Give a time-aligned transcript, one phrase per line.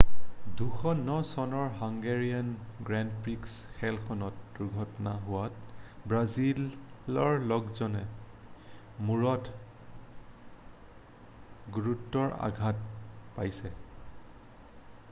[0.59, 3.51] 2009 চনৰ Hungarian grand prix
[3.81, 8.03] খেলখনত দুৰ্ঘটনা হোৱাত ব্ৰাজিলৰ লোকজনে
[9.13, 13.73] মূৰত গুৰুতৰ আঘাত পাইছে